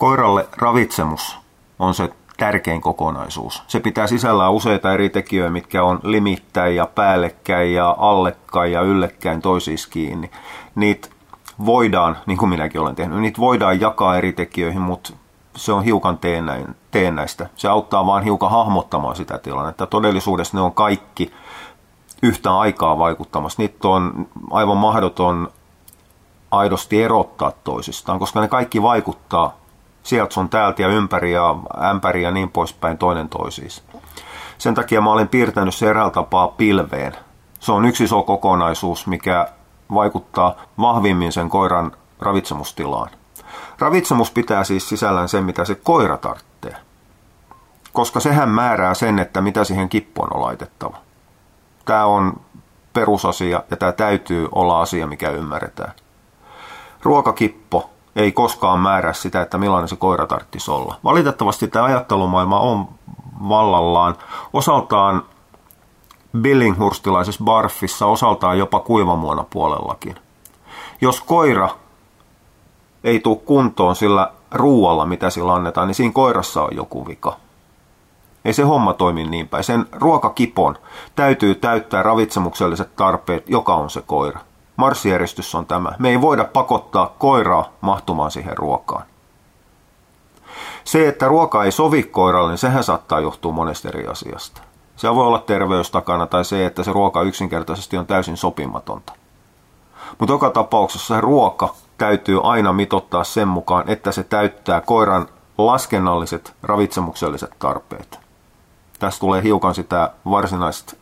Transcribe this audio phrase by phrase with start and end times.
[0.00, 1.38] Koiralle ravitsemus
[1.78, 3.62] on se tärkein kokonaisuus.
[3.66, 9.42] Se pitää sisällään useita eri tekijöitä, mitkä on limittäin ja päällekkäin ja allekkäin ja yllekkäin
[9.42, 10.30] toisiis kiinni.
[10.74, 11.08] Niitä
[11.66, 15.12] voidaan, niin kuin minäkin olen tehnyt, niitä voidaan jakaa eri tekijöihin, mutta
[15.56, 16.18] se on hiukan
[16.90, 17.46] teennäistä.
[17.56, 19.86] Se auttaa vaan hiukan hahmottamaan sitä tilannetta.
[19.86, 21.32] Todellisuudessa ne on kaikki
[22.22, 23.62] yhtä aikaa vaikuttamassa.
[23.62, 25.48] Niitä on aivan mahdoton
[26.50, 29.59] aidosti erottaa toisistaan, koska ne kaikki vaikuttaa
[30.02, 31.56] sieltä sun täältä ja ympäri ja
[31.90, 33.84] ämpäri ja niin poispäin toinen toisiis.
[34.58, 37.16] Sen takia mä olen piirtänyt se eräällä tapaa pilveen.
[37.60, 39.48] Se on yksi iso kokonaisuus, mikä
[39.94, 43.10] vaikuttaa vahvimmin sen koiran ravitsemustilaan.
[43.78, 46.76] Ravitsemus pitää siis sisällään sen, mitä se koira tarvitsee.
[47.92, 50.96] Koska sehän määrää sen, että mitä siihen kippoon on laitettava.
[51.84, 52.40] Tämä on
[52.92, 55.92] perusasia ja tämä täytyy olla asia, mikä ymmärretään.
[57.02, 60.94] Ruokakippo ei koskaan määrää sitä, että millainen se koira tarvitsisi olla.
[61.04, 62.88] Valitettavasti tämä ajattelumaailma on
[63.48, 64.16] vallallaan
[64.52, 65.22] osaltaan
[66.40, 70.16] Billinghurstilaisessa barfissa, osaltaan jopa kuivamuona puolellakin.
[71.00, 71.68] Jos koira
[73.04, 77.36] ei tule kuntoon sillä ruualla, mitä sillä annetaan, niin siinä koirassa on joku vika.
[78.44, 79.64] Ei se homma toimi niin päin.
[79.64, 80.78] Sen ruokakipon
[81.16, 84.40] täytyy täyttää ravitsemukselliset tarpeet, joka on se koira.
[84.80, 85.92] Marssijärjestys on tämä.
[85.98, 89.04] Me ei voida pakottaa koiraa mahtumaan siihen ruokaan.
[90.84, 94.62] Se, että ruoka ei sovi koiralle, niin sehän saattaa johtua monesta eri asiasta.
[94.96, 99.12] Se voi olla terveys takana tai se, että se ruoka yksinkertaisesti on täysin sopimatonta.
[100.18, 106.54] Mutta joka tapauksessa se ruoka täytyy aina mitottaa sen mukaan, että se täyttää koiran laskennalliset
[106.62, 108.18] ravitsemukselliset tarpeet.
[108.98, 110.96] Tässä tulee hiukan sitä varsinaista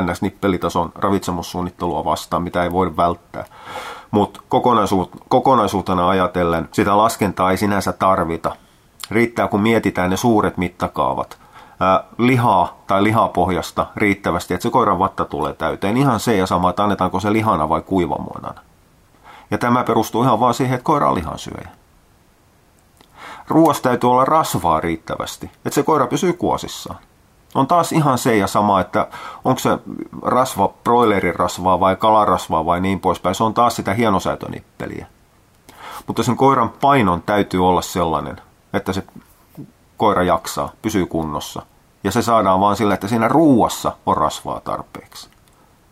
[0.00, 3.44] NS-nippelitason ravitsemussuunnittelua vastaan, mitä ei voi välttää.
[4.10, 4.40] Mutta
[5.28, 8.56] kokonaisuutena ajatellen sitä laskentaa ei sinänsä tarvita.
[9.10, 11.38] Riittää, kun mietitään ne suuret mittakaavat.
[11.80, 15.96] Ää, lihaa tai lihapohjasta riittävästi, että se koiran vatta tulee täyteen.
[15.96, 18.60] Ihan se ja sama, että annetaanko se lihana vai kuivamuonana.
[19.50, 21.68] Ja tämä perustuu ihan vaan siihen, että koira on lihansyöjä.
[23.48, 26.98] Ruoasta täytyy olla rasvaa riittävästi, että se koira pysyy kuosissaan.
[27.54, 29.08] On taas ihan se ja sama, että
[29.44, 29.78] onko se
[30.22, 33.34] rasva broilerin rasvaa vai kalarasvaa vai niin poispäin.
[33.34, 35.06] Se on taas sitä hienosäätönippeliä.
[36.06, 38.40] Mutta sen koiran painon täytyy olla sellainen,
[38.72, 39.04] että se
[39.96, 41.62] koira jaksaa, pysyy kunnossa.
[42.04, 45.28] Ja se saadaan vaan sillä, että siinä ruuassa on rasvaa tarpeeksi.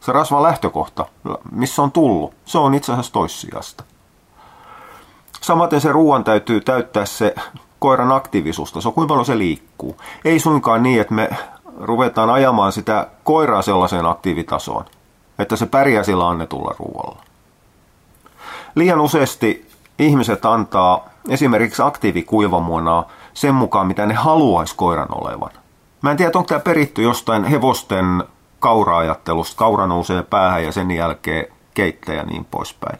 [0.00, 1.06] Se rasvan lähtökohta,
[1.52, 3.84] missä on tullut, se on itse asiassa toissijasta.
[5.40, 7.34] Samaten se ruoan täytyy täyttää se
[7.80, 9.96] koiran aktiivisuusta, se on kuinka paljon se liikkuu.
[10.24, 11.30] Ei suinkaan niin, että me
[11.80, 14.84] ruvetaan ajamaan sitä koiraa sellaiseen aktiivitasoon,
[15.38, 17.22] että se pärjää sillä annetulla ruoalla.
[18.74, 19.68] Liian useasti
[19.98, 25.50] ihmiset antaa esimerkiksi aktiivikuivamuonaa sen mukaan, mitä ne haluaisi koiran olevan.
[26.02, 28.24] Mä en tiedä, onko tämä peritty jostain hevosten
[28.58, 29.58] kaura-ajattelusta.
[29.58, 32.98] Kaura nousee päähän ja sen jälkeen keittäjä ja niin poispäin.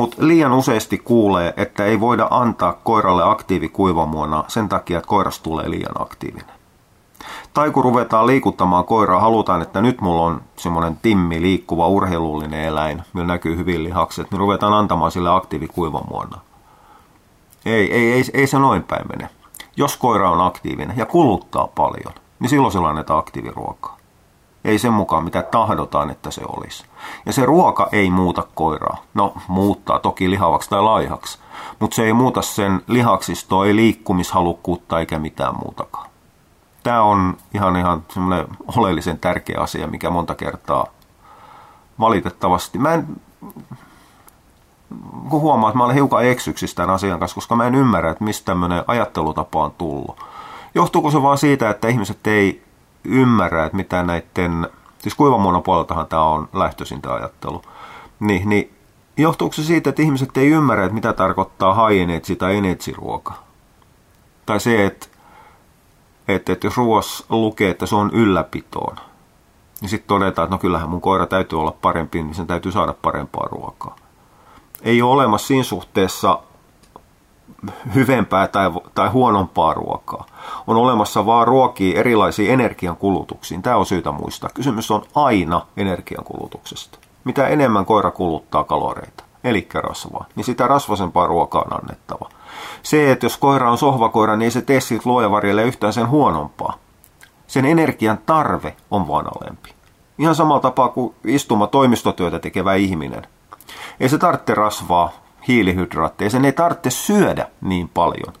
[0.00, 5.70] Mutta liian useasti kuulee, että ei voida antaa koiralle aktiivikuivamuona sen takia, että koiras tulee
[5.70, 6.54] liian aktiivinen.
[7.54, 13.02] Tai kun ruvetaan liikuttamaan koiraa, halutaan, että nyt mulla on semmoinen timmi, liikkuva, urheilullinen eläin,
[13.12, 16.40] millä näkyy hyvin lihakset, niin ruvetaan antamaan sille aktiivikuivamuona.
[17.66, 19.30] Ei, ei, ei, ei se noin päin mene.
[19.76, 23.99] Jos koira on aktiivinen ja kuluttaa paljon, niin silloin sillä annetaan aktiiviruokaa.
[24.64, 26.84] Ei sen mukaan, mitä tahdotaan, että se olisi.
[27.26, 29.02] Ja se ruoka ei muuta koiraa.
[29.14, 31.38] No, muuttaa toki lihavaksi tai laihaksi.
[31.78, 36.10] Mutta se ei muuta sen lihaksistoa, ei liikkumishalukkuutta eikä mitään muutakaan.
[36.82, 40.86] Tämä on ihan ihan semmoinen oleellisen tärkeä asia, mikä monta kertaa
[42.00, 42.78] valitettavasti.
[42.78, 43.06] Mä en,
[45.28, 48.24] kun huomaa, että mä olen hiukan eksyksissä tämän asian kanssa, koska mä en ymmärrä, että
[48.24, 50.24] mistä tämmöinen ajattelutapa on tullut.
[50.74, 52.69] Johtuuko se vaan siitä, että ihmiset ei
[53.04, 54.68] ymmärrä, että mitä näiden,
[54.98, 57.62] siis kuivamuonon puoleltahan tämä on lähtöisin tämä ajattelu,
[58.20, 58.72] niin, niin
[59.16, 63.34] johtuuko se siitä, että ihmiset ei ymmärrä, että mitä tarkoittaa energy tai energy ruoka?
[64.46, 65.06] Tai se, että,
[66.28, 68.96] että, että jos ruoassa lukee, että se on ylläpitoon,
[69.80, 72.94] niin sitten todetaan, että no kyllähän mun koira täytyy olla parempi, niin sen täytyy saada
[73.02, 73.96] parempaa ruokaa.
[74.82, 76.38] Ei ole olemassa siinä suhteessa
[77.94, 80.26] hyvempää tai, tai huonompaa ruokaa.
[80.66, 83.62] On olemassa vaan ruokia erilaisiin energiankulutuksiin.
[83.62, 84.50] Tämä on syytä muistaa.
[84.54, 86.98] Kysymys on aina energiankulutuksesta.
[87.24, 92.28] Mitä enemmän koira kuluttaa kaloreita, eli rasvaa, niin sitä rasvasempaa ruokaa on annettava.
[92.82, 96.74] Se, että jos koira on sohvakoira, niin ei se tee siitä luojavarjelle yhtään sen huonompaa.
[97.46, 99.74] Sen energian tarve on vaan alempi.
[100.18, 103.26] Ihan samalla tapaa kuin istuma toimistotyötä tekevä ihminen.
[104.00, 105.10] Ei se tarvitse rasvaa
[105.50, 106.30] hiilihydraatteja.
[106.30, 108.34] Sen ei tarvitse syödä niin paljon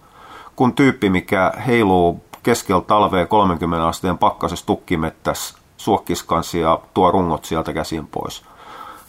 [0.56, 7.72] kuin tyyppi, mikä heiluu keskellä talvea 30 asteen pakkasessa tukkimettässä suokkiskansi ja tuo rungot sieltä
[7.72, 8.42] käsin pois.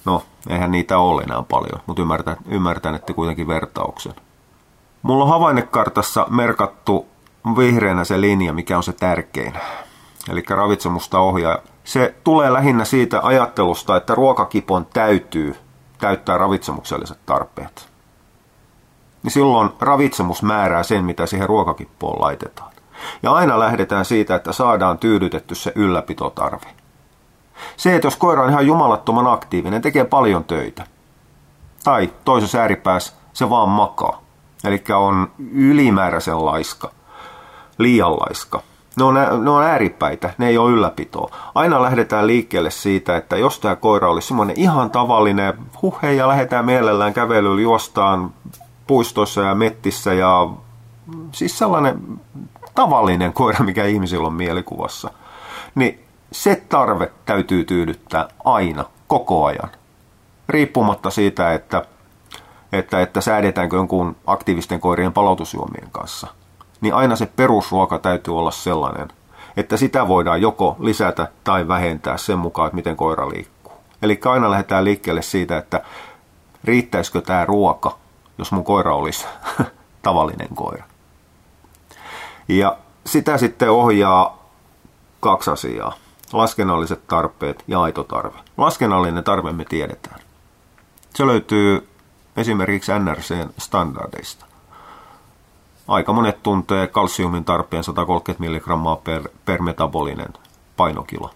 [0.06, 4.13] No, eihän niitä ole enää paljon, mutta ymmärtän, ymmärtän että kuitenkin vertauksen.
[5.01, 7.07] Mulla on havainnekartassa merkattu
[7.57, 9.54] vihreänä se linja, mikä on se tärkein.
[10.30, 11.57] Eli ravitsemusta ohjaa.
[11.83, 15.56] Se tulee lähinnä siitä ajattelusta, että ruokakipon täytyy
[15.97, 17.91] täyttää ravitsemukselliset tarpeet.
[19.23, 22.71] Niin silloin ravitsemus määrää sen, mitä siihen ruokakippoon laitetaan.
[23.23, 26.68] Ja aina lähdetään siitä, että saadaan tyydytetty se ylläpitotarve.
[27.77, 30.83] Se, että jos koira on ihan jumalattoman aktiivinen, tekee paljon töitä.
[31.83, 34.21] Tai toisessa ääripäässä se vaan makaa.
[34.63, 36.91] Eli on ylimääräisen laiska,
[37.77, 38.62] liian laiska.
[38.97, 41.31] Ne on, ne on ääripäitä, ne ei ole ylläpitoa.
[41.56, 46.27] Aina lähdetään liikkeelle siitä, että jos tämä koira olisi semmoinen ihan tavallinen, huh hei, ja
[46.27, 48.33] lähdetään mielellään kävelyllä, juostaan
[48.92, 50.50] puistoissa ja mettissä ja
[51.32, 52.20] siis sellainen
[52.76, 55.12] tavallinen koira, mikä ihmisillä on mielikuvassa,
[55.76, 59.70] niin se tarve täytyy tyydyttää aina, koko ajan.
[60.50, 61.86] Riippumatta siitä, että,
[62.72, 66.28] että, että säädetäänkö jonkun aktiivisten koirien palautusjuomien kanssa.
[66.82, 69.08] Niin aina se perusruoka täytyy olla sellainen,
[69.58, 73.74] että sitä voidaan joko lisätä tai vähentää sen mukaan, että miten koira liikkuu.
[74.02, 75.82] Eli aina lähdetään liikkeelle siitä, että
[76.64, 78.00] riittäisikö tämä ruoka,
[78.42, 79.26] jos mun koira olisi
[80.02, 80.84] tavallinen koira.
[82.48, 84.50] Ja sitä sitten ohjaa
[85.20, 85.94] kaksi asiaa.
[86.34, 88.38] Laskennalliset tarpeet ja aito tarve.
[88.58, 90.20] Laskennallinen tarve me tiedetään.
[91.16, 91.90] Se löytyy
[92.38, 94.46] esimerkiksi NRCn standardeista.
[95.88, 100.34] Aika monet tuntee kalsiumin tarpeen 130 mg per, per metabolinen
[100.78, 101.30] painokilo.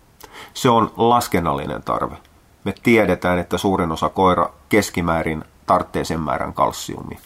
[0.54, 2.18] Se on laskennallinen tarve.
[2.64, 7.20] Me tiedetään, että suurin osa koira keskimäärin tarvitsee sen määrän kalsiumia.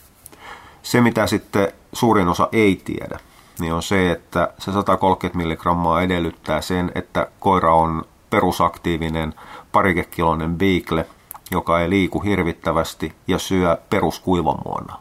[0.83, 3.19] Se, mitä sitten suurin osa ei tiedä,
[3.59, 9.33] niin on se, että se 130 milligrammaa edellyttää sen, että koira on perusaktiivinen
[9.71, 11.06] parikekiloinen beagle,
[11.51, 14.97] joka ei liiku hirvittävästi ja syö peruskuivamuona,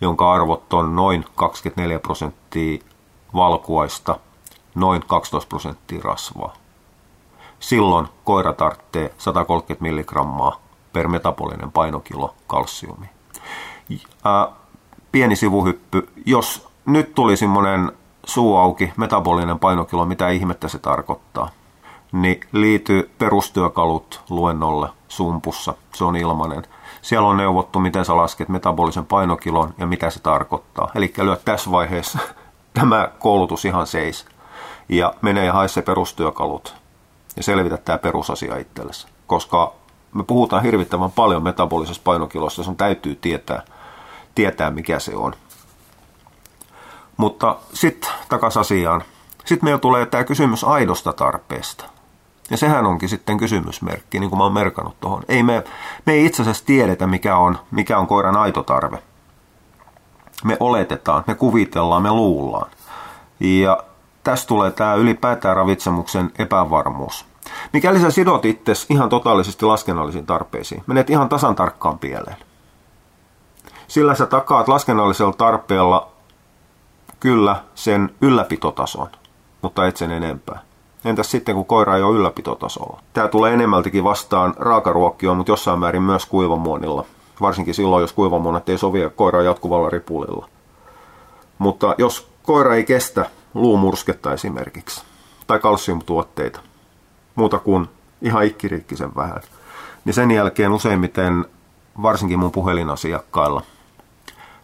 [0.00, 2.78] jonka arvot on noin 24 prosenttia
[3.34, 4.18] valkuaista,
[4.74, 6.56] noin 12 prosenttia rasvaa.
[7.60, 10.67] Silloin koira tarvitsee 130 milligrammaa
[10.98, 13.08] per metabolinen painokilo kalsiumia.
[15.12, 17.92] Pieni sivuhyppy, jos nyt tuli semmoinen
[18.26, 21.50] suu auki, metabolinen painokilo, mitä ihmettä se tarkoittaa.
[22.12, 26.62] Niin liity perustyökalut luennolle sumpussa, se on ilmainen.
[27.02, 30.90] Siellä on neuvottu, miten sä lasket metabolisen painokilon ja mitä se tarkoittaa.
[30.94, 32.18] Eli lyö tässä vaiheessa
[32.80, 34.26] tämä koulutus ihan seis.
[34.88, 36.74] Ja mene ja hae se perustyökalut
[37.36, 39.06] ja selvitä tämä perusasia itsellesi.
[39.26, 39.77] Koska
[40.14, 43.62] me puhutaan hirvittävän paljon metabolisesta painokilosta, sun täytyy tietää,
[44.34, 45.34] tietää mikä se on.
[47.16, 49.02] Mutta sitten takas asiaan.
[49.44, 51.84] Sitten meillä tulee tämä kysymys aidosta tarpeesta.
[52.50, 55.22] Ja sehän onkin sitten kysymysmerkki, niin kuin mä oon merkannut tuohon.
[55.28, 55.64] Ei me,
[56.06, 59.02] me ei itse asiassa tiedetä, mikä on, mikä on koiran aito tarve.
[60.44, 62.70] Me oletetaan, me kuvitellaan, me luullaan.
[63.40, 63.82] Ja
[64.24, 67.27] tästä tulee tämä ylipäätään ravitsemuksen epävarmuus.
[67.72, 72.36] Mikäli sä sidot itse ihan totaalisesti laskennallisiin tarpeisiin, menet ihan tasan tarkkaan pieleen.
[73.88, 76.10] Sillä sä takaat laskennallisella tarpeella
[77.20, 79.08] kyllä sen ylläpitotason,
[79.62, 80.60] mutta et sen enempää.
[81.04, 83.02] Entäs sitten, kun koira ei ole ylläpitotasolla?
[83.12, 87.04] Tämä tulee enemmältikin vastaan raakaruokkioon, mutta jossain määrin myös kuivamuonilla.
[87.40, 90.48] Varsinkin silloin, jos kuivamuonat ei sovi koira jatkuvalla ripulilla.
[91.58, 95.02] Mutta jos koira ei kestä luumursketta esimerkiksi,
[95.46, 96.60] tai kalsiumtuotteita,
[97.38, 97.88] muuta kuin
[98.22, 99.40] ihan ikkiriikkisen vähän,
[100.04, 101.44] niin sen jälkeen useimmiten,
[102.02, 103.62] varsinkin mun puhelinasiakkailla,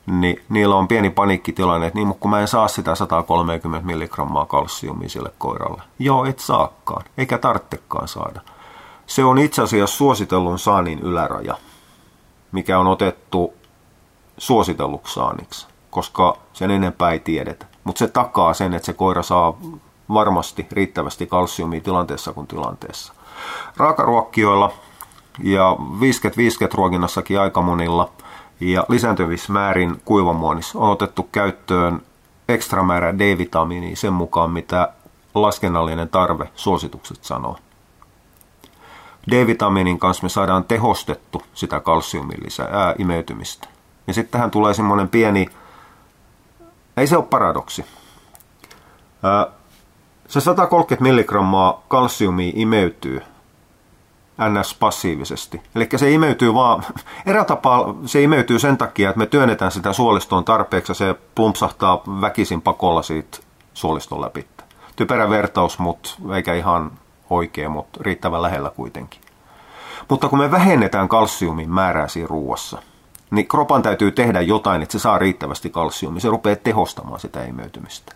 [0.06, 4.46] niin niillä on pieni paniikkitilanne, että niin, mutta kun mä en saa sitä 130 milligrammaa
[4.46, 5.82] kalsiumia sille koiralle.
[5.98, 8.40] Joo, et saakkaan, eikä tarttekaan saada.
[9.06, 11.56] Se on itse asiassa suositellun saanin yläraja,
[12.52, 13.54] mikä on otettu
[14.38, 17.66] suositelluksi saaniksi, koska sen enempää ei tiedetä.
[17.84, 19.58] Mutta se takaa sen, että se koira saa
[20.08, 23.12] varmasti riittävästi kalsiumia tilanteessa kuin tilanteessa.
[23.76, 24.72] Raakaruokkioilla
[25.42, 28.10] ja 50-50 ruokinnassakin aika monilla–
[28.60, 32.02] ja lisääntyvissä määrin kuivamuonissa on otettu käyttöön
[32.48, 34.92] ekstra määrä D-vitamiinia sen mukaan, mitä
[35.34, 37.58] laskennallinen tarve suositukset sanoo.
[39.30, 43.68] D-vitamiinin kanssa me saadaan tehostettu sitä kalsiumin lisää, ää, imeytymistä.
[44.06, 45.46] Ja sitten tähän tulee semmoinen pieni,
[46.96, 47.84] ei se ole paradoksi.
[49.22, 49.46] Ää,
[50.34, 53.22] se 130 milligrammaa kalsiumia imeytyy
[54.48, 54.74] ns.
[54.74, 55.62] passiivisesti.
[55.74, 56.82] Eli se imeytyy vaan,
[57.26, 62.02] erä tapaa se imeytyy sen takia, että me työnnetään sitä suolistoon tarpeeksi ja se plumpsahtaa
[62.20, 63.38] väkisin pakolla siitä
[63.74, 64.46] suoliston läpi.
[64.96, 66.90] Typerä vertaus, mutta eikä ihan
[67.30, 69.20] oikein, mutta riittävän lähellä kuitenkin.
[70.08, 72.82] Mutta kun me vähennetään kalsiumin määrää siinä ruuassa,
[73.30, 76.20] niin kropan täytyy tehdä jotain, että se saa riittävästi kalsiumia.
[76.20, 78.14] Se rupeaa tehostamaan sitä imeytymistä.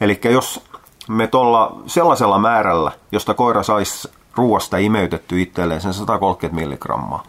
[0.00, 0.73] Eli jos
[1.08, 7.22] me tuolla sellaisella määrällä, josta koira saisi ruoasta imeytetty itselleen sen 130 milligrammaa,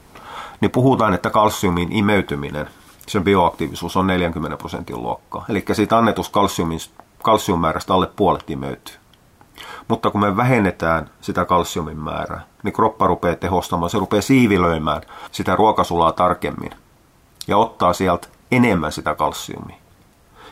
[0.62, 2.70] niin puhutaan, että kalsiumin imeytyminen,
[3.08, 5.46] sen bioaktiivisuus on 40 prosentin luokkaa.
[5.50, 6.79] Eli siitä annetusta kalsiumin,
[7.24, 8.96] kalsiummäärästä alle puolet imeytyy.
[9.88, 15.01] Mutta kun me vähennetään sitä kalsiumin määrää, niin kroppa rupeaa tehostamaan, se rupeaa siivilöimään
[15.32, 16.72] sitä ruokasulaa tarkemmin
[17.48, 19.85] ja ottaa sieltä enemmän sitä kalsiumia.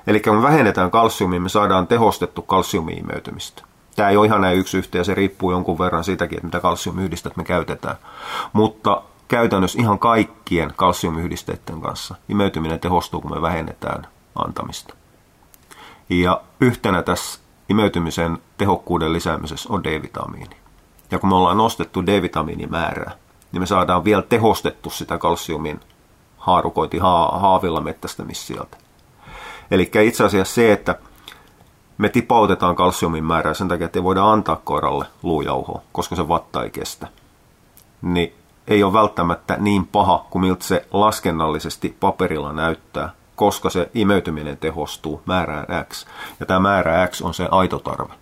[0.07, 3.63] Eli kun vähennetään kalsiumia, me saadaan tehostettu kalsiumiyhmeytymistä.
[3.95, 7.37] Tämä ei ole ihan näin yksi yhteen, se riippuu jonkun verran siitäkin, että mitä kalsiumyhdistettä
[7.37, 7.95] me käytetään.
[8.53, 14.93] Mutta käytännössä ihan kaikkien kalsiumyhdisteiden kanssa imeytyminen tehostuu, kun me vähennetään antamista.
[16.09, 20.55] Ja yhtenä tässä imeytymisen tehokkuuden lisäämisessä on D-vitamiini.
[21.11, 23.11] Ja kun me ollaan nostettu D-vitamiinimäärää,
[23.51, 25.79] niin me saadaan vielä tehostettu sitä kalsiumin
[26.37, 28.77] haarukointi haavilla mettästämistä sieltä.
[29.71, 30.95] Eli itse asiassa se, että
[31.97, 36.63] me tipautetaan kalsiumin määrää sen takia, että ei voida antaa koiralle luujauhoa, koska se vatta
[36.63, 37.07] ei kestä.
[38.01, 38.35] Niin
[38.67, 45.21] ei ole välttämättä niin paha kuin miltä se laskennallisesti paperilla näyttää, koska se imeytyminen tehostuu
[45.25, 46.05] määrään X.
[46.39, 48.13] Ja tämä määrä X on se aito tarve.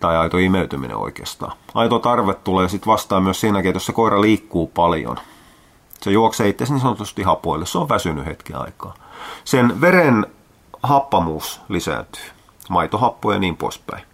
[0.00, 1.52] Tai aito imeytyminen oikeastaan.
[1.74, 5.16] Aito tarve tulee sitten vastaan myös siinäkin, että jos se koira liikkuu paljon.
[6.00, 7.66] Se juoksee itse niin sanotusti hapoille.
[7.66, 8.94] Se on väsynyt hetken aikaa.
[9.44, 10.26] Sen veren
[10.82, 12.24] happamuus lisääntyy.
[12.68, 14.04] Maitohappo ja niin poispäin.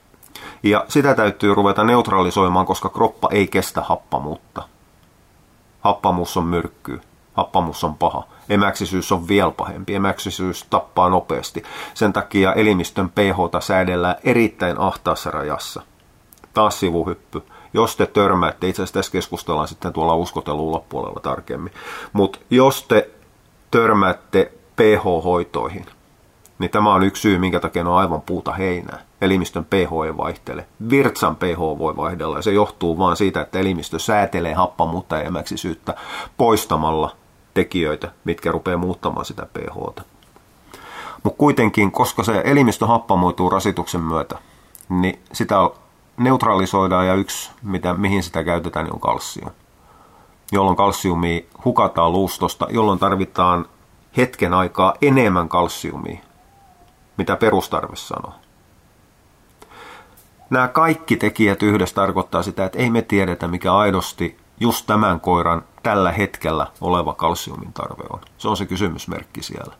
[0.62, 4.62] Ja sitä täytyy ruveta neutralisoimaan, koska kroppa ei kestä happamuutta.
[5.80, 7.00] Happamuus on myrkkyy.
[7.34, 8.24] Happamuus on paha.
[8.48, 9.94] Emäksisyys on vielä pahempi.
[9.94, 11.62] Emäksisyys tappaa nopeasti.
[11.94, 15.82] Sen takia elimistön pH säädellään erittäin ahtaassa rajassa.
[16.54, 17.42] Taas sivuhyppy.
[17.72, 21.72] Jos te törmäätte, itse asiassa tässä keskustellaan sitten tuolla uskotelun puolella tarkemmin,
[22.12, 23.10] mutta jos te
[23.70, 25.86] törmäätte pH-hoitoihin,
[26.58, 28.98] niin tämä on yksi syy, minkä takia on aivan puuta heinää.
[29.20, 30.66] Elimistön pH ei vaihtele.
[30.90, 35.94] Virtsan pH voi vaihdella ja se johtuu vain siitä, että elimistö säätelee happamuutta ja emäksisyyttä
[36.36, 37.16] poistamalla
[37.54, 40.04] tekijöitä, mitkä rupeaa muuttamaan sitä pH.
[41.22, 44.38] Mutta kuitenkin, koska se elimistö happamoituu rasituksen myötä,
[44.88, 45.56] niin sitä
[46.16, 49.50] neutralisoidaan ja yksi, mitä, mihin sitä käytetään, niin on kalsium.
[50.52, 53.66] Jolloin kalsiumia hukataan luustosta, jolloin tarvitaan
[54.16, 56.18] hetken aikaa enemmän kalsiumia,
[57.16, 58.34] mitä perustarve sanoo.
[60.50, 65.62] Nämä kaikki tekijät yhdessä tarkoittaa sitä, että ei me tiedetä, mikä aidosti just tämän koiran
[65.82, 68.20] tällä hetkellä oleva kalsiumin tarve on.
[68.38, 69.74] Se on se kysymysmerkki siellä.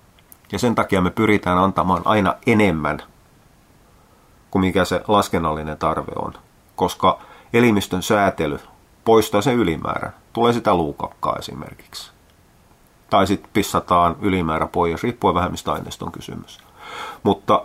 [0.52, 3.02] Ja sen takia me pyritään antamaan aina enemmän
[4.50, 6.32] kuin mikä se laskennallinen tarve on.
[6.76, 7.18] Koska
[7.52, 8.60] elimistön säätely
[9.04, 10.14] poistaa sen ylimäärän.
[10.32, 12.12] Tulee sitä luukakkaa esimerkiksi.
[13.10, 16.60] Tai sitten pissataan ylimäärä pois, riippuen vähän mistä aineesta on kysymys.
[17.22, 17.64] Mutta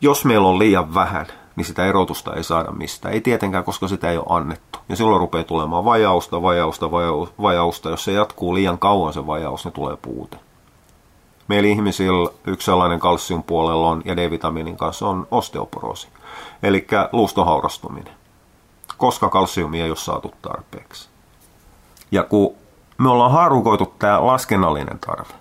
[0.00, 3.14] jos meillä on liian vähän, niin sitä erotusta ei saada mistään.
[3.14, 4.78] Ei tietenkään, koska sitä ei ole annettu.
[4.88, 6.90] Ja silloin rupeaa tulemaan vajausta, vajausta,
[7.42, 7.90] vajausta.
[7.90, 10.36] Jos se jatkuu liian kauan se vajaus, niin tulee puute.
[11.48, 16.08] Meillä ihmisillä yksi sellainen kalsium puolella on ja D-vitamiinin kanssa on osteoporoosi,
[16.62, 18.14] eli luustohaurastuminen,
[18.98, 21.08] koska kalsiumia ei ole saatu tarpeeksi.
[22.10, 22.54] Ja kun
[22.98, 25.34] me ollaan haarukoitu tämä laskennallinen tarve,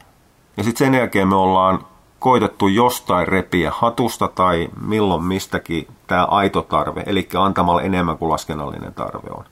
[0.58, 1.86] ja sitten sen jälkeen me ollaan
[2.20, 8.94] koitettu jostain repiä hatusta tai milloin mistäkin tämä aito tarve, eli antamalla enemmän kuin laskennallinen
[8.94, 9.46] tarve on.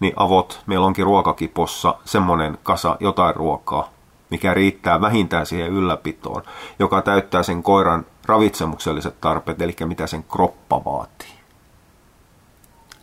[0.00, 3.88] Niin avot, meillä onkin ruokakipossa semmoinen kasa jotain ruokaa,
[4.30, 6.42] mikä riittää vähintään siihen ylläpitoon,
[6.78, 11.40] joka täyttää sen koiran ravitsemukselliset tarpeet, eli mitä sen kroppa vaatii.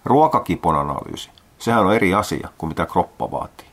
[0.06, 3.67] Ruokakipon analyysi, sehän on eri asia kuin mitä kroppa vaatii.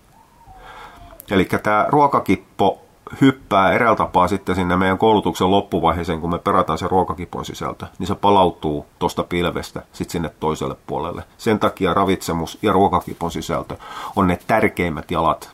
[1.31, 2.85] Eli tämä ruokakippo
[3.21, 8.07] hyppää eräältä tapaa sitten sinne meidän koulutuksen loppuvaiheeseen, kun me perataan se ruokakipon sisältö, niin
[8.07, 11.23] se palautuu tuosta pilvestä sitten sinne toiselle puolelle.
[11.38, 13.76] Sen takia ravitsemus ja ruokakipon sisältö
[14.16, 15.50] on ne tärkeimmät jalat,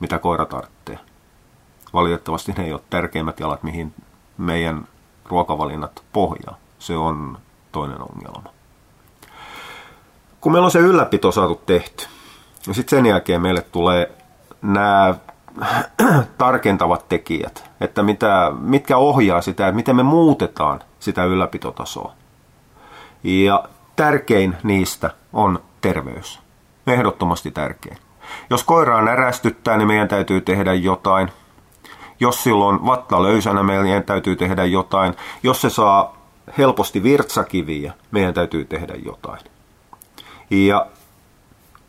[0.00, 0.98] mitä koira tarvitsee.
[1.92, 3.94] Valitettavasti ne ei ole tärkeimmät jalat, mihin
[4.38, 4.88] meidän
[5.24, 6.56] ruokavalinnat pohjaa.
[6.78, 7.38] Se on
[7.72, 8.50] toinen ongelma.
[10.40, 12.06] Kun meillä on se ylläpito saatu tehty,
[12.66, 14.23] niin sitten sen jälkeen meille tulee
[14.64, 15.14] nämä
[16.38, 22.12] tarkentavat tekijät, että mitä, mitkä ohjaa sitä, että miten me muutetaan sitä ylläpitotasoa.
[23.24, 23.64] Ja
[23.96, 26.40] tärkein niistä on terveys.
[26.86, 27.98] Ehdottomasti tärkein.
[28.50, 31.28] Jos koiraa närästyttää, niin meidän täytyy tehdä jotain.
[32.20, 35.14] Jos silloin vatta löysänä, meidän täytyy tehdä jotain.
[35.42, 36.16] Jos se saa
[36.58, 39.40] helposti virtsakiviä, meidän täytyy tehdä jotain.
[40.50, 40.86] Ja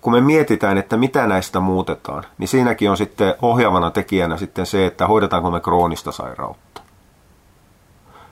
[0.05, 4.85] kun me mietitään, että mitä näistä muutetaan, niin siinäkin on sitten ohjaavana tekijänä sitten se,
[4.85, 6.81] että hoidetaanko me kroonista sairautta.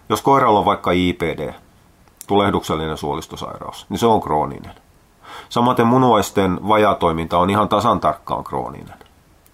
[0.10, 1.54] Jos koiralla on vaikka IPD,
[2.28, 4.74] tulehduksellinen suolistosairaus, niin se on krooninen.
[5.50, 8.98] Samaten munuaisten vajatoiminta on ihan tasan tarkkaan krooninen.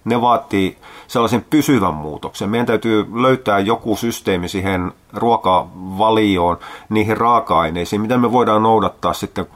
[0.04, 2.50] Ne vaatii sellaisen pysyvän muutoksen.
[2.50, 6.58] Meidän täytyy löytää joku systeemi siihen ruokavalioon,
[6.88, 9.46] niihin raaka-aineisiin, mitä me voidaan noudattaa sitten,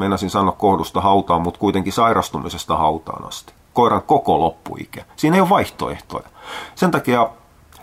[0.00, 3.52] meinasin sanoa kohdusta hautaan, mutta kuitenkin sairastumisesta hautaan asti.
[3.74, 5.04] Koiran koko loppuikä.
[5.16, 6.28] Siinä ei ole vaihtoehtoja.
[6.74, 7.28] Sen takia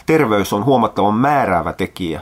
[0.06, 2.22] terveys on huomattavan määräävä tekijä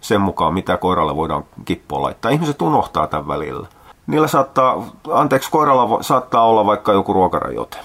[0.00, 2.30] sen mukaan, mitä koiralle voidaan kippoa laittaa.
[2.30, 3.68] Ihmiset unohtaa tämän välillä.
[4.06, 7.78] Niillä saattaa, anteeksi, koiralla saattaa olla vaikka joku ruokarajoite.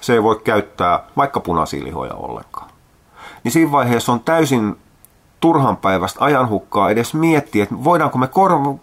[0.00, 2.70] Se ei voi käyttää vaikka punaisia lihoja ollenkaan.
[3.44, 4.76] Niin siinä vaiheessa on täysin
[5.40, 8.78] turhan päivästä ajanhukkaa edes miettiä, että voidaanko me kor-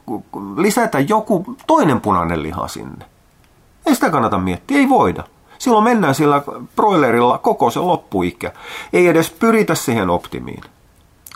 [0.58, 3.06] lisätä joku toinen punainen liha sinne.
[3.86, 5.24] Ei sitä kannata miettiä, ei voida.
[5.58, 6.42] Silloin mennään sillä
[6.76, 8.52] broilerilla koko se loppuikä.
[8.94, 10.64] Ei edes pyritä siihen optimiin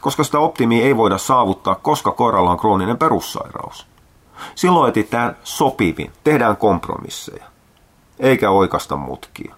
[0.01, 3.87] koska sitä optimia ei voida saavuttaa, koska koiralla on krooninen perussairaus.
[4.55, 7.45] Silloin etsitään sopivin, tehdään kompromisseja,
[8.19, 9.55] eikä oikasta mutkia.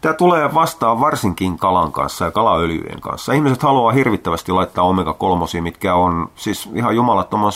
[0.00, 3.32] Tämä tulee vastaan varsinkin kalan kanssa ja kalaöljyjen kanssa.
[3.32, 7.52] Ihmiset haluaa hirvittävästi laittaa omega-3, mitkä on siis ihan jumalattoman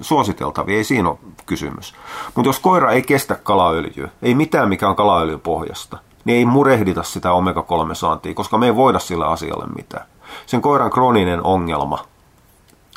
[0.00, 1.94] suositeltavia, ei siinä ole kysymys.
[2.34, 7.02] Mutta jos koira ei kestä kalaöljyä, ei mitään mikä on kalaöljyn pohjasta, niin ei murehdita
[7.02, 10.06] sitä omega-3-saantia, koska me ei voida sillä asialle mitään
[10.46, 11.98] sen koiran krooninen ongelma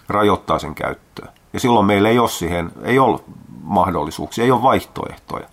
[0.10, 1.32] rajoittaa sen käyttöä.
[1.54, 3.20] Ja silloin meillä ei ole siihen, ei ole
[3.64, 5.48] mahdollisuuksia, ei ole vaihtoehtoja.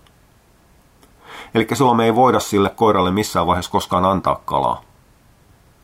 [1.55, 4.83] Eli silloin me ei voida sille koiralle missään vaiheessa koskaan antaa kalaa.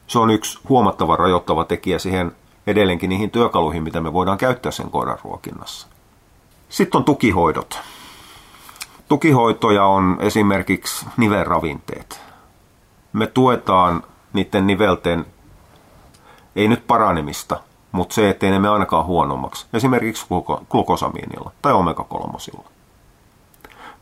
[0.07, 2.33] Se on yksi huomattava rajoittava tekijä siihen
[2.67, 5.87] edelleenkin niihin työkaluihin, mitä me voidaan käyttää sen koiran ruokinnassa.
[6.69, 7.81] Sitten on tukihoidot.
[9.09, 12.21] Tukihoitoja on esimerkiksi nivelravinteet.
[13.13, 15.27] Me tuetaan niiden nivelten
[16.57, 17.61] ei nyt paranemista,
[17.93, 20.27] mutta se, ettei ne me ainakaan huonommaksi, esimerkiksi
[20.71, 22.65] glukosamiinilla tai omega-3.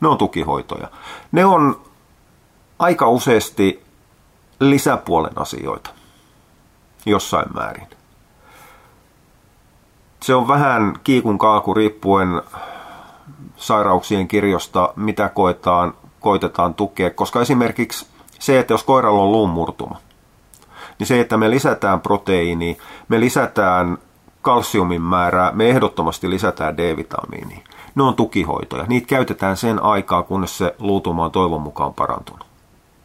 [0.03, 0.87] Ne on tukihoitoja.
[1.31, 1.81] Ne on
[2.79, 3.83] aika useasti
[4.59, 5.89] lisäpuolen asioita
[7.05, 7.87] jossain määrin.
[10.23, 12.41] Se on vähän kiikun kaaku riippuen
[13.57, 18.07] sairauksien kirjosta, mitä koetaan, koitetaan tukea, koska esimerkiksi
[18.39, 19.97] se, että jos koiralla on luunmurtuma,
[20.99, 23.97] niin se, että me lisätään proteiini, me lisätään
[24.41, 27.67] kalsiumin määrää, me ehdottomasti lisätään D-vitamiinia.
[27.95, 28.85] Ne on tukihoitoja.
[28.87, 32.45] Niitä käytetään sen aikaa, kunnes se luutuma on toivon mukaan parantunut.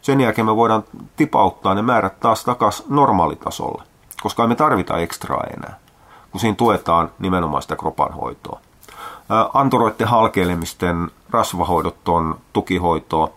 [0.01, 0.83] Sen jälkeen me voidaan
[1.15, 3.83] tipauttaa ne määrät taas takaisin normaalitasolle,
[4.21, 5.79] koska me tarvita ekstraa enää,
[6.31, 8.59] kun siinä tuetaan nimenomaan sitä kropan hoitoa.
[9.53, 13.29] Anturoiden halkeilemisten rasvahoidot on tukihoitoa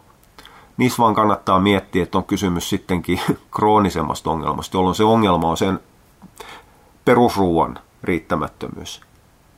[0.76, 3.20] niissä vaan kannattaa miettiä, että on kysymys sittenkin
[3.56, 5.80] kroonisemmasta ongelmasta, jolloin se ongelma on sen
[7.04, 9.00] perusruuan riittämättömyys.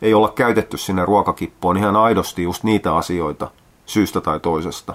[0.05, 3.51] Ei olla käytetty sinne ruokakippoon ihan aidosti just niitä asioita
[3.87, 4.95] syystä tai toisesta,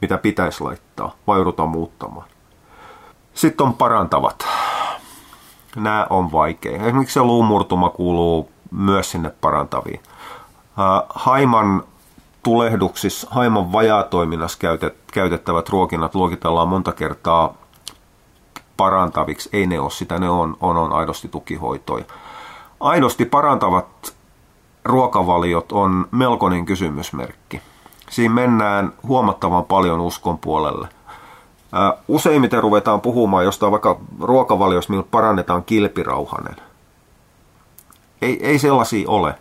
[0.00, 2.26] mitä pitäisi laittaa, vai joudutaan muuttamaan.
[3.34, 4.46] Sitten on parantavat.
[5.76, 6.82] Nämä on vaikea.
[6.82, 10.00] Esimerkiksi se luumurtuma kuuluu myös sinne parantaviin.
[11.08, 11.82] Haiman
[12.42, 14.58] tulehduksissa haiman vajaatoiminnassa
[15.12, 17.54] käytettävät ruokinnat luokitellaan monta kertaa
[18.76, 19.48] parantaviksi.
[19.52, 22.04] Ei ne ole sitä, ne on, on, on aidosti tukihoitoja.
[22.80, 24.19] Aidosti parantavat
[24.84, 27.60] ruokavaliot on melkoinen kysymysmerkki.
[28.10, 30.88] Siinä mennään huomattavan paljon uskon puolelle.
[32.08, 36.56] Useimmiten ruvetaan puhumaan jostain vaikka ruokavaliosta, millä parannetaan kilpirauhanen.
[38.22, 39.34] Ei, ei sellaisia ole.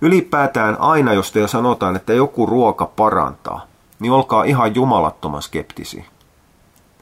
[0.00, 3.66] Ylipäätään aina, jos teillä sanotaan, että joku ruoka parantaa,
[4.00, 6.04] niin olkaa ihan jumalattoman skeptisi.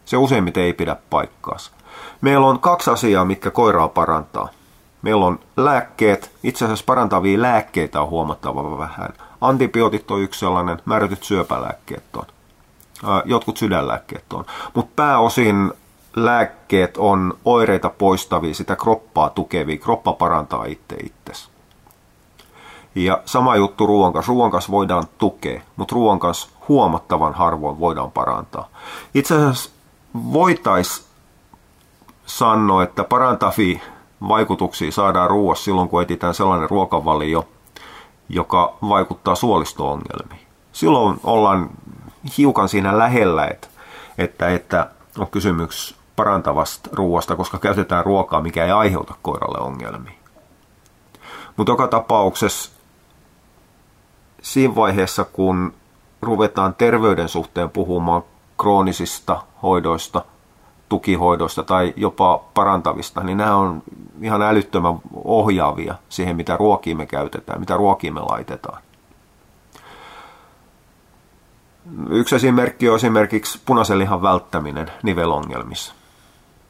[0.04, 1.70] Se useimmiten ei pidä paikkaansa.
[2.20, 4.48] Meillä on kaksi asiaa, mitkä koiraa parantaa.
[5.02, 9.08] Meillä on lääkkeet, itse asiassa parantavia lääkkeitä on huomattavan vähän.
[9.40, 12.24] Antibiootit on yksi sellainen, määrätyt syöpälääkkeet on.
[13.24, 14.44] Jotkut sydänlääkkeet on.
[14.74, 15.72] Mutta pääosin
[16.16, 19.78] lääkkeet on oireita poistavia, sitä kroppaa tukevia.
[19.78, 21.48] Kroppa parantaa itse itsesi.
[22.94, 24.30] Ja sama juttu ruoan kanssa.
[24.30, 28.68] Ruoan kanssa voidaan tukea, mutta ruoan kanssa huomattavan harvoin voidaan parantaa.
[29.14, 29.70] Itse asiassa
[30.14, 31.06] voitaisiin
[32.26, 33.80] sanoa, että parantavia
[34.28, 37.48] vaikutuksia saadaan ruoassa silloin, kun etsitään sellainen ruokavalio,
[38.28, 40.46] joka vaikuttaa suolisto-ongelmiin.
[40.72, 41.70] Silloin ollaan
[42.38, 43.68] hiukan siinä lähellä, että,
[44.18, 50.12] että, että on kysymys parantavasta ruoasta, koska käytetään ruokaa, mikä ei aiheuta koiralle ongelmia.
[51.56, 52.70] Mutta joka tapauksessa
[54.42, 55.74] siinä vaiheessa, kun
[56.22, 58.22] ruvetaan terveyden suhteen puhumaan
[58.58, 60.24] kroonisista hoidoista,
[60.92, 63.82] tukihoidoista tai jopa parantavista, niin nämä on
[64.22, 68.82] ihan älyttömän ohjaavia siihen, mitä ruokia me käytetään, mitä ruokia me laitetaan.
[72.10, 75.94] Yksi esimerkki on esimerkiksi punaisen lihan välttäminen nivelongelmissa.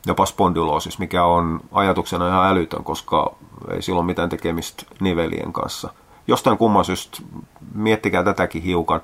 [0.07, 3.35] Jopa spondyloosis, mikä on ajatuksena ihan älytön, koska
[3.71, 5.93] ei sillä ole mitään tekemistä nivelien kanssa.
[6.27, 7.23] Jostain kumman syystä,
[7.75, 9.01] miettikää tätäkin hiukan,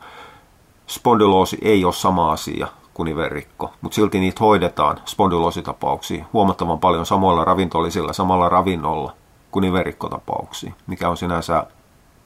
[0.86, 7.44] spondyloosi ei ole sama asia kuin nivelrikko, mutta silti niitä hoidetaan spondyloositapauksia huomattavan paljon samoilla
[7.44, 9.12] ravintollisilla, samalla ravinnolla
[9.50, 11.66] kuin nivelrikkotapauksia, mikä on sinänsä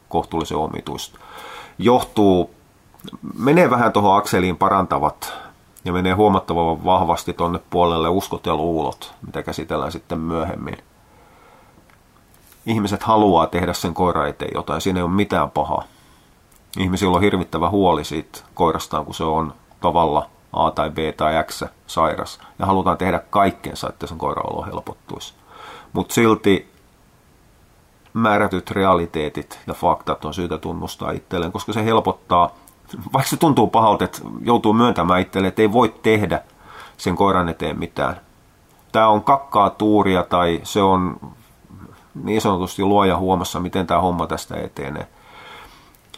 [0.09, 1.19] kohtuullisen omituista.
[1.79, 2.51] Johtuu
[3.39, 5.33] menee vähän tuohon akseliin parantavat
[5.85, 10.77] ja menee huomattavan vahvasti tuonne puolelle uskot ja luulot, mitä käsitellään sitten myöhemmin.
[12.67, 15.85] Ihmiset haluaa tehdä sen koira eteen jotain, siinä ei ole mitään pahaa.
[16.79, 21.63] Ihmisillä on hirvittävä huoli siitä koirastaan, kun se on tavalla A tai B tai X
[21.87, 22.41] sairas.
[22.59, 25.35] Ja halutaan tehdä kaikkensa, että sen koiraolo helpottuisi.
[25.93, 26.73] Mutta silti
[28.13, 32.51] määrätyt realiteetit ja faktat on syytä tunnustaa itselleen, koska se helpottaa
[33.13, 36.41] vaikka se tuntuu pahalta, että joutuu myöntämään itselle, että ei voi tehdä
[36.97, 38.21] sen koiran eteen mitään.
[38.93, 41.21] Tämä on kakkaa tuuria tai se on
[42.15, 45.07] niin sanotusti luoja huomassa, miten tämä homma tästä etenee.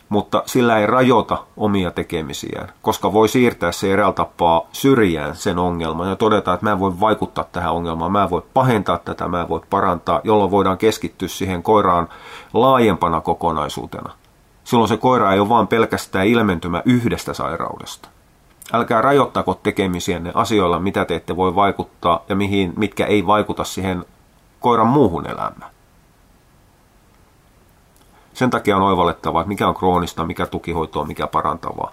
[0.08, 6.08] Mutta sillä ei rajoita omia tekemisiään, koska voi siirtää se eräällä tapaa syrjään sen ongelman
[6.08, 9.40] ja todeta, että mä en voi vaikuttaa tähän ongelmaan, mä en voi pahentaa tätä, mä
[9.40, 12.08] en voi parantaa, jolloin voidaan keskittyä siihen koiraan
[12.52, 14.10] laajempana kokonaisuutena–
[14.64, 18.08] Silloin se koira ei ole vain pelkästään ilmentymä yhdestä sairaudesta.
[18.72, 24.04] Älkää rajoittako tekemisienne asioilla, mitä te ette voi vaikuttaa ja mihin, mitkä ei vaikuta siihen
[24.60, 25.73] koiran muuhun elämään.
[28.34, 31.92] Sen takia on oivallettava, että mikä on kroonista, mikä tukihoitoa, mikä parantavaa.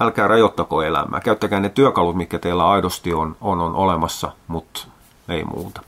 [0.00, 1.20] Älkää rajoittako elämää.
[1.20, 4.80] Käyttäkää ne työkalut, mitkä teillä aidosti on, on, on olemassa, mutta
[5.28, 5.80] ei muuta.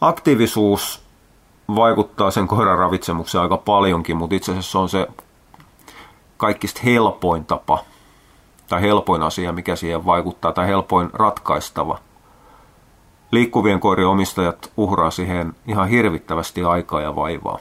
[0.00, 1.02] Aktiivisuus
[1.74, 5.06] vaikuttaa sen koiran ravitsemukseen aika paljonkin, mutta itse asiassa on se
[6.36, 7.78] kaikista helpoin tapa
[8.68, 11.98] tai helpoin asia, mikä siihen vaikuttaa, tai helpoin ratkaistava.
[13.30, 17.58] Liikkuvien koirien omistajat uhraa siihen ihan hirvittävästi aikaa ja vaivaa.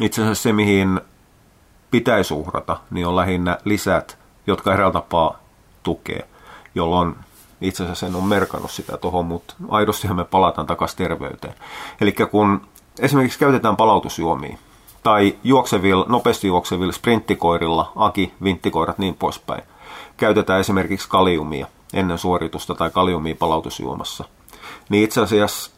[0.00, 1.00] Itse asiassa se, mihin
[1.90, 5.38] pitäisi uhrata, niin on lähinnä lisät, jotka eräällä tapaa
[5.82, 6.28] tukee,
[6.74, 7.16] jolloin
[7.60, 11.54] itse asiassa en ole merkannut sitä tuohon, mutta aidosti me palataan takaisin terveyteen.
[12.00, 12.60] Eli kun
[12.98, 14.56] esimerkiksi käytetään palautusjuomia,
[15.02, 19.62] tai juoksevilla, nopeasti juoksevilla sprinttikoirilla, aki, vinttikoirat, niin poispäin,
[20.16, 24.24] käytetään esimerkiksi kaliumia ennen suoritusta tai kaliumia palautusjuomassa,
[24.88, 25.70] niin itse asiassa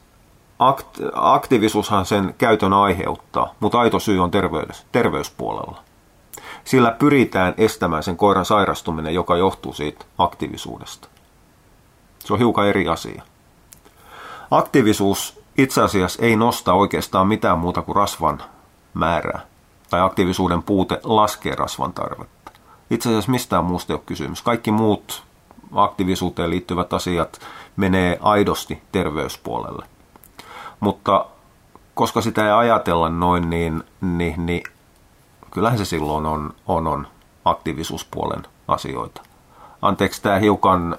[0.71, 5.83] akt- aktiivisuushan sen käytön aiheuttaa, mutta aito syy on terveys, terveyspuolella.
[6.65, 11.09] Sillä pyritään estämään sen koiran sairastuminen, joka johtuu siitä aktiivisuudesta.
[12.19, 13.23] Se on hiukan eri asia.
[14.51, 18.43] Aktiivisuus itse asiassa ei nosta oikeastaan mitään muuta kuin rasvan
[18.95, 19.41] määrää.
[19.91, 22.53] Tai aktiivisuuden puute laskee rasvan tarvetta.
[22.91, 24.43] Itse asiassa mistään muusta ei ole kysymys.
[24.43, 25.23] Kaikki muut
[25.73, 27.41] aktiivisuuteen liittyvät asiat
[27.77, 29.87] menee aidosti terveyspuolelle.
[30.83, 31.27] Mutta
[31.95, 34.63] koska sitä ei ajatella noin, niin, niin, niin
[35.51, 37.07] kyllähän se silloin on, on, on
[37.45, 39.23] aktiivisuuspuolen asioita.
[39.83, 40.97] Anteeksi tämä hiukan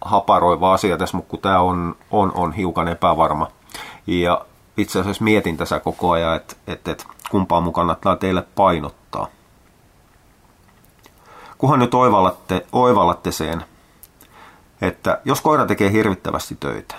[0.00, 3.48] haparoiva asia tässä, mutta kun tämä on, on, on hiukan epävarma.
[4.06, 4.44] Ja
[4.76, 9.26] itse asiassa mietin tässä koko ajan, että, että, että kumpaa mun kannattaa teille painottaa.
[11.58, 13.64] Kunhan nyt oivallatte, oivallatte sen,
[14.80, 16.94] että jos koira tekee hirvittävästi töitä,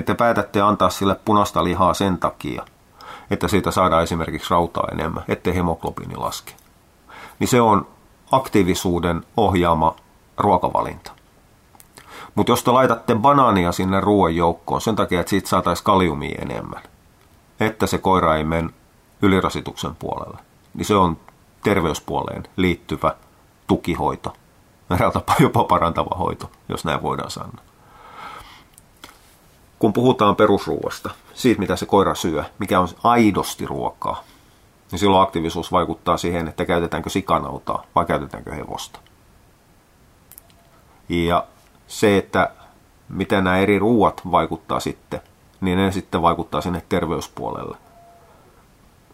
[0.00, 2.64] niin te päätätte antaa sille punaista lihaa sen takia,
[3.30, 6.52] että siitä saadaan esimerkiksi rautaa enemmän, ettei hemoglobiini laske.
[7.38, 7.86] Niin se on
[8.32, 9.96] aktiivisuuden ohjaama
[10.38, 11.12] ruokavalinta.
[12.34, 16.82] Mutta jos te laitatte banaania sinne ruoan joukkoon sen takia, että siitä saataisiin kaliumia enemmän,
[17.60, 18.70] että se koira ei mene
[19.22, 20.38] ylirasituksen puolelle,
[20.74, 21.16] niin se on
[21.62, 23.14] terveyspuoleen liittyvä
[23.66, 24.32] tukihoito.
[24.90, 27.69] Eräällä tapaa jopa parantava hoito, jos näin voidaan sanoa.
[29.80, 34.22] Kun puhutaan perusruuasta, siitä mitä se koira syö, mikä on aidosti ruokaa,
[34.90, 39.00] niin silloin aktiivisuus vaikuttaa siihen, että käytetäänkö sikanautaa vai käytetäänkö hevosta.
[41.08, 41.44] Ja
[41.86, 42.50] se, että
[43.08, 45.20] miten nämä eri ruuat vaikuttaa sitten,
[45.60, 47.76] niin ne sitten vaikuttaa sinne terveyspuolelle.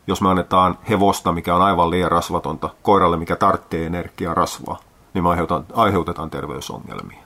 [0.06, 4.78] jos me annetaan hevosta, mikä on aivan liian rasvatonta, koiralle, mikä tarvitsee energiaa rasvaa,
[5.14, 5.30] niin me
[5.74, 7.25] aiheutetaan terveysongelmia.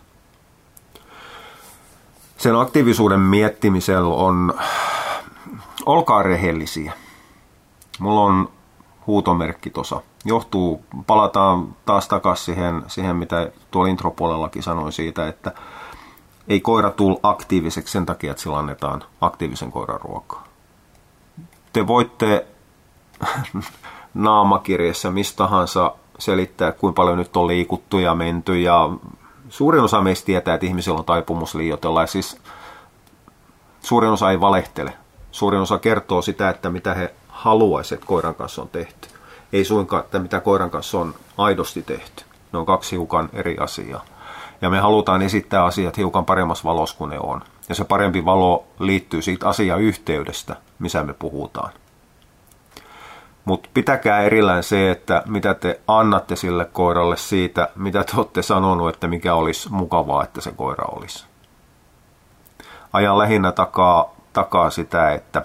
[2.40, 4.55] Sen aktiivisuuden miettimisellä on,
[5.87, 6.92] olkaa rehellisiä.
[7.98, 8.48] Mulla on
[9.07, 10.00] huutomerkki tuossa.
[10.24, 15.53] Johtuu, palataan taas takaisin siihen, siihen, mitä tuolla intropuolellakin sanoin siitä, että
[16.48, 20.44] ei koira tule aktiiviseksi sen takia, että sillä annetaan aktiivisen koiran ruokaa.
[21.72, 22.46] Te voitte
[24.14, 28.90] naamakirjassa mistä tahansa selittää, kuinka paljon nyt on liikuttu ja menty ja
[29.50, 32.38] suurin osa meistä tietää, että ihmisillä on taipumus liioitella siis
[33.80, 34.92] suurin osa ei valehtele.
[35.30, 39.08] Suurin osa kertoo sitä, että mitä he haluaisivat, että koiran kanssa on tehty.
[39.52, 42.24] Ei suinkaan, että mitä koiran kanssa on aidosti tehty.
[42.52, 44.04] Ne on kaksi hiukan eri asiaa.
[44.60, 47.40] Ja me halutaan esittää asiat hiukan paremmassa valossa kuin ne on.
[47.68, 51.72] Ja se parempi valo liittyy siitä asiayhteydestä, missä me puhutaan.
[53.44, 58.94] Mutta pitäkää erillään se, että mitä te annatte sille koiralle siitä, mitä te olette sanonut,
[58.94, 61.26] että mikä olisi mukavaa, että se koira olisi.
[62.92, 65.44] Ajan lähinnä takaa, takaa sitä, että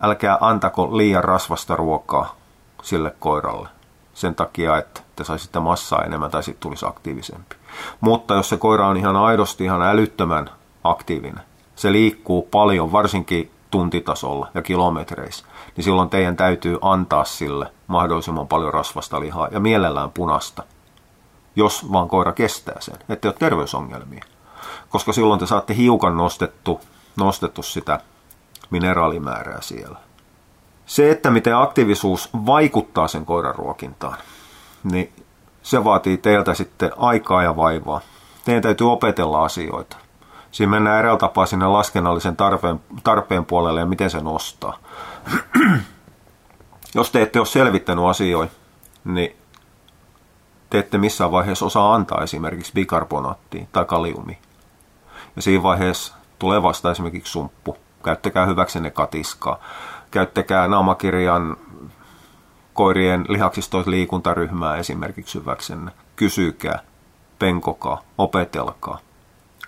[0.00, 2.36] älkää antako liian rasvasta ruokaa
[2.82, 3.68] sille koiralle
[4.14, 7.56] sen takia, että te saisitte massaa enemmän tai sitten tulisi aktiivisempi.
[8.00, 10.50] Mutta jos se koira on ihan aidosti ihan älyttömän
[10.84, 11.44] aktiivinen,
[11.76, 18.74] se liikkuu paljon, varsinkin tuntitasolla ja kilometreissä, niin silloin teidän täytyy antaa sille mahdollisimman paljon
[18.74, 20.62] rasvasta lihaa ja mielellään punasta,
[21.56, 24.24] jos vaan koira kestää sen, ettei ole terveysongelmia.
[24.88, 26.80] Koska silloin te saatte hiukan nostettu,
[27.16, 28.00] nostettu sitä
[28.70, 29.98] mineraalimäärää siellä.
[30.86, 34.18] Se, että miten aktiivisuus vaikuttaa sen koiran ruokintaan,
[34.84, 35.12] niin
[35.62, 38.00] se vaatii teiltä sitten aikaa ja vaivaa.
[38.44, 39.96] Teidän täytyy opetella asioita.
[40.50, 44.78] Siinä mennään eräällä tapaa sinne laskennallisen tarpeen, tarpeen puolelle ja miten se nostaa.
[46.94, 48.54] Jos te ette ole selvittänyt asioita,
[49.04, 49.36] niin
[50.70, 54.38] te ette missään vaiheessa osaa antaa esimerkiksi bikarbonaattia tai kaliumi.
[55.36, 57.76] Ja siinä vaiheessa tulee vasta esimerkiksi sumppu.
[58.04, 59.58] Käyttäkää hyväksenne katiskaa.
[60.10, 61.56] Käyttäkää naamakirjan
[62.74, 65.90] koirien lihaksistoit liikuntaryhmää esimerkiksi hyväksenne.
[66.16, 66.78] Kysykää,
[67.38, 68.98] penkokaa, opetelkaa.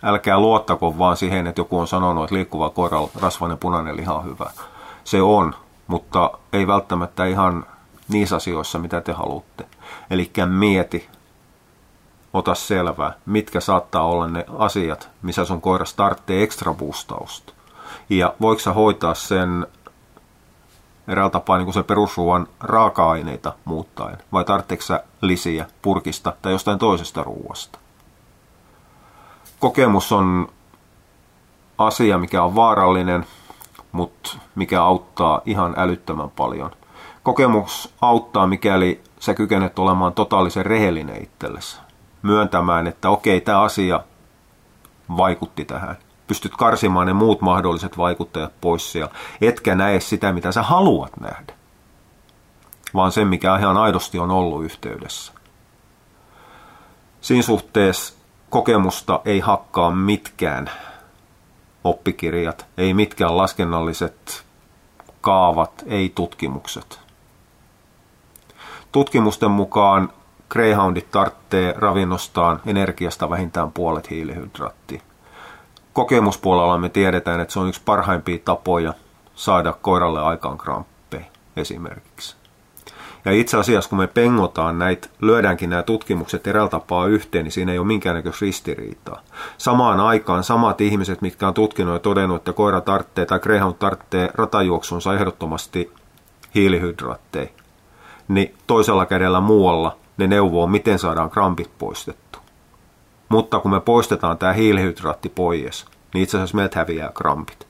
[0.03, 4.25] Älkää luottako vaan siihen, että joku on sanonut, että liikkuva koira rasvainen punainen liha on
[4.25, 4.51] hyvä.
[5.07, 5.55] Se on,
[5.87, 7.67] mutta ei välttämättä ihan
[8.09, 9.67] niissä asioissa, mitä te haluatte.
[10.11, 11.09] Eli mieti,
[12.33, 17.53] ota selvää, mitkä saattaa olla ne asiat, missä sun koiras tarvitsee ekstra boostausta.
[18.11, 19.67] Ja voiko sä hoitaa sen
[21.09, 27.23] eräällä tapaa niin kuin sen perusruoan raaka-aineita muuttaen, vai tarvitseeko lisiä purkista tai jostain toisesta
[27.23, 27.79] ruuasta?
[29.61, 30.49] Kokemus on
[31.79, 33.27] asia, mikä on vaarallinen,
[33.97, 36.71] mutta mikä auttaa ihan älyttömän paljon.
[37.23, 41.81] Kokemus auttaa, mikäli sä kykenet olemaan totaalisen rehellinen itsellesi.
[42.23, 44.01] Myöntämään, että okei, tämä asia
[45.17, 45.97] vaikutti tähän.
[46.27, 49.09] Pystyt karsimaan ne muut mahdolliset vaikuttajat pois ja
[49.41, 51.53] etkä näe sitä, mitä sä haluat nähdä.
[52.95, 55.33] Vaan sen, mikä ihan aidosti on ollut yhteydessä.
[57.21, 58.15] Siinä suhteessa
[58.51, 60.71] kokemusta ei hakkaa mitkään
[61.89, 64.45] oppikirjat, ei mitkään laskennalliset
[65.21, 67.01] kaavat, ei tutkimukset.
[68.93, 70.13] Tutkimusten mukaan
[70.49, 75.01] Greyhoundit tarvitsee ravinnostaan energiasta vähintään puolet hiilihydraattia.
[75.93, 78.95] Kokemuspuolella me tiedetään, että se on yksi parhaimpia tapoja
[79.35, 81.25] saada koiralle aikaan kramppeja
[81.57, 82.36] esimerkiksi.
[83.27, 87.73] Ja itse asiassa, kun me pengotaan näitä, lyödäänkin nämä tutkimukset eräällä tapaa yhteen, niin siinä
[87.73, 89.21] ei ole minkäännäköistä ristiriitaa.
[89.59, 94.31] Samaan aikaan samat ihmiset, mitkä on tutkinut ja todennut, että koira tarvitsee tai greyhound tarvitsee
[94.35, 95.93] ratajuoksunsa ehdottomasti
[96.55, 97.49] hiilihydraatteja,
[98.29, 102.39] niin toisella kädellä muualla ne neuvoo, miten saadaan krampit poistettu.
[103.29, 107.67] Mutta kun me poistetaan tämä hiilihydraatti pois, niin itse asiassa meiltä häviää krampit.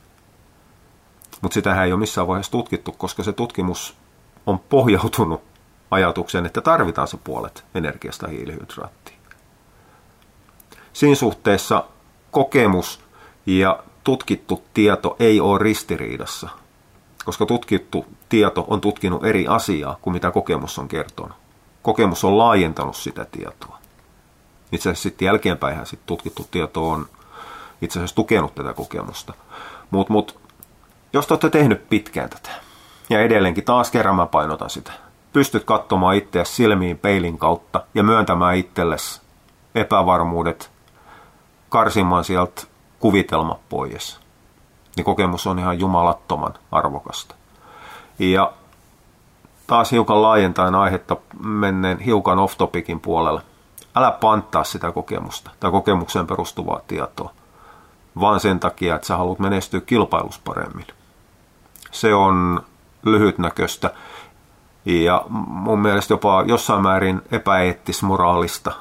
[1.41, 3.97] Mutta sitä ei ole missään vaiheessa tutkittu, koska se tutkimus
[4.47, 5.43] on pohjautunut
[5.91, 9.17] ajatukseen, että tarvitaan se puolet energiasta hiilihydraattiin.
[10.93, 11.85] Siinä suhteessa
[12.31, 13.01] kokemus
[13.47, 16.49] ja tutkittu tieto ei ole ristiriidassa,
[17.25, 21.37] koska tutkittu tieto on tutkinut eri asiaa kuin mitä kokemus on kertonut.
[21.83, 23.79] Kokemus on laajentanut sitä tietoa.
[24.73, 27.07] Itse asiassa sitten jälkeenpäin sit tutkittu tieto on
[27.83, 29.35] itse asiassa tukenut tätä kokemusta.
[29.91, 30.39] Mutta mut,
[31.13, 32.51] jos te olette tehnyt pitkään tätä,
[33.11, 34.93] ja edelleenkin taas kerran mä painotan sitä.
[35.33, 39.21] Pystyt katsomaan itseäsi silmiin peilin kautta ja myöntämään itsellesi
[39.75, 40.71] epävarmuudet,
[41.69, 42.63] karsimaan sieltä
[42.99, 44.21] kuvitelma pois.
[44.97, 47.35] Niin kokemus on ihan jumalattoman arvokasta.
[48.19, 48.53] Ja
[49.67, 53.43] taas hiukan laajentaen aihetta menneen hiukan off-topicin puolelle.
[53.95, 57.31] Älä panttaa sitä kokemusta tai kokemukseen perustuvaa tietoa,
[58.21, 60.87] vaan sen takia, että sä haluat menestyä kilpailus paremmin.
[61.91, 62.63] Se on
[63.07, 63.91] lyhytnäköistä
[64.85, 68.73] ja mun mielestä jopa jossain määrin epäeettis-moraalista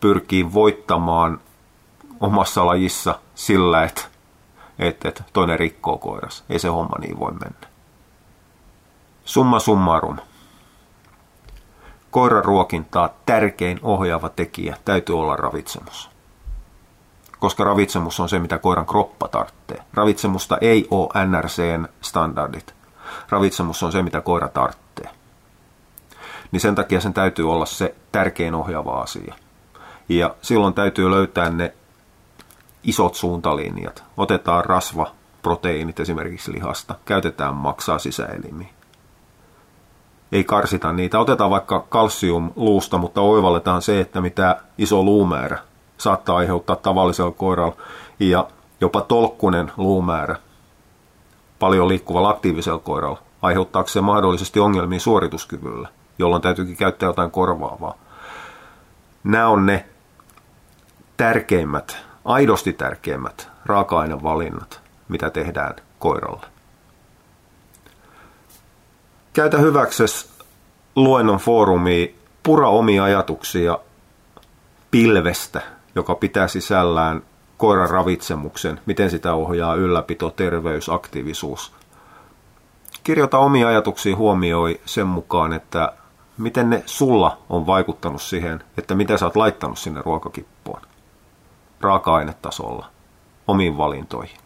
[0.00, 1.40] pyrkii voittamaan
[2.20, 4.02] omassa lajissa sillä, että,
[4.78, 6.44] että, että toinen rikkoo koiras.
[6.48, 7.68] Ei se homma niin voi mennä.
[9.24, 10.16] Summa summarum.
[12.10, 16.10] Koiran ruokintaa tärkein ohjaava tekijä täytyy olla ravitsemus.
[17.38, 19.82] Koska ravitsemus on se, mitä koiran kroppa tarvitsee.
[19.94, 22.79] Ravitsemusta ei ole NRCn standardit.
[23.28, 25.10] Ravitsemus on se, mitä koira tarvitsee.
[26.52, 29.34] Niin sen takia sen täytyy olla se tärkein ohjaava asia.
[30.08, 31.74] Ja silloin täytyy löytää ne
[32.82, 34.04] isot suuntalinjat.
[34.16, 35.10] Otetaan rasva,
[35.42, 38.68] proteiinit esimerkiksi lihasta, käytetään maksaa sisäelimiä.
[40.32, 41.18] Ei karsita niitä.
[41.18, 45.58] Otetaan vaikka kalsium luusta, mutta oivalletaan se, että mitä iso luumäärä
[45.98, 47.76] saattaa aiheuttaa tavallisella koiralla
[48.20, 48.48] ja
[48.80, 50.36] jopa tolkkunen luumäärä
[51.60, 57.98] paljon liikkuvalla aktiivisella koiralla aiheuttaako se mahdollisesti ongelmia suorituskyvyllä, jolloin täytyykin käyttää jotain korvaavaa.
[59.24, 59.86] Nämä on ne
[61.16, 66.46] tärkeimmät, aidosti tärkeimmät raaka-ainevalinnat, mitä tehdään koiralle.
[69.32, 70.28] Käytä hyväksesi
[70.96, 73.78] luennon foorumi pura omia ajatuksia
[74.90, 75.60] pilvestä,
[75.94, 77.22] joka pitää sisällään
[77.60, 81.72] koiran ravitsemuksen, miten sitä ohjaa ylläpito, terveys, aktiivisuus.
[83.04, 85.92] Kirjoita omia ajatuksia huomioi sen mukaan, että
[86.38, 90.82] miten ne sulla on vaikuttanut siihen, että mitä sä oot laittanut sinne ruokakippoon
[91.80, 92.86] raaka-ainetasolla
[93.48, 94.38] omiin valintoihin.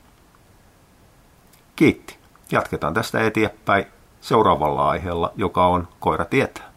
[1.77, 2.19] Kiitti.
[2.53, 3.87] Jatketaan tästä eteenpäin
[4.21, 6.74] seuraavalla aiheella, joka on koira tietää.